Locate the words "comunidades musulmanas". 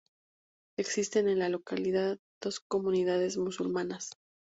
2.59-4.13